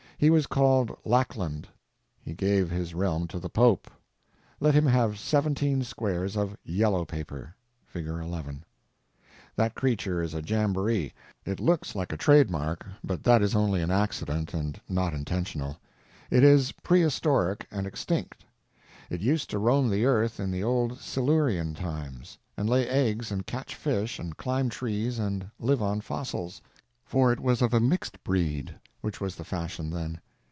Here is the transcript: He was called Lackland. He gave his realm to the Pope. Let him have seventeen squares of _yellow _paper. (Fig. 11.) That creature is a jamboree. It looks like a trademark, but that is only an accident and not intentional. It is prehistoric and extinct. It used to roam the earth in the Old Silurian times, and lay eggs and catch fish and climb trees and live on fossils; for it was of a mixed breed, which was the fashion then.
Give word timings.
He 0.23 0.29
was 0.29 0.45
called 0.45 0.95
Lackland. 1.03 1.67
He 2.21 2.35
gave 2.35 2.69
his 2.69 2.93
realm 2.93 3.27
to 3.29 3.39
the 3.39 3.49
Pope. 3.49 3.89
Let 4.59 4.75
him 4.75 4.85
have 4.85 5.17
seventeen 5.17 5.83
squares 5.83 6.37
of 6.37 6.55
_yellow 6.63 7.07
_paper. 7.07 7.53
(Fig. 7.87 8.05
11.) 8.05 8.63
That 9.55 9.73
creature 9.73 10.21
is 10.21 10.35
a 10.35 10.43
jamboree. 10.47 11.11
It 11.43 11.59
looks 11.59 11.95
like 11.95 12.13
a 12.13 12.17
trademark, 12.17 12.85
but 13.03 13.23
that 13.23 13.41
is 13.41 13.55
only 13.55 13.81
an 13.81 13.89
accident 13.89 14.53
and 14.53 14.79
not 14.87 15.15
intentional. 15.15 15.79
It 16.29 16.43
is 16.43 16.71
prehistoric 16.71 17.65
and 17.71 17.87
extinct. 17.87 18.45
It 19.09 19.21
used 19.21 19.49
to 19.49 19.57
roam 19.57 19.89
the 19.89 20.05
earth 20.05 20.39
in 20.39 20.51
the 20.51 20.63
Old 20.63 20.99
Silurian 20.99 21.73
times, 21.73 22.37
and 22.55 22.69
lay 22.69 22.87
eggs 22.87 23.31
and 23.31 23.47
catch 23.47 23.73
fish 23.73 24.19
and 24.19 24.37
climb 24.37 24.69
trees 24.69 25.17
and 25.17 25.49
live 25.59 25.81
on 25.81 25.99
fossils; 25.99 26.61
for 27.03 27.33
it 27.33 27.39
was 27.39 27.63
of 27.63 27.73
a 27.73 27.79
mixed 27.79 28.23
breed, 28.23 28.75
which 29.01 29.19
was 29.19 29.35
the 29.35 29.43
fashion 29.43 29.89
then. 29.89 30.21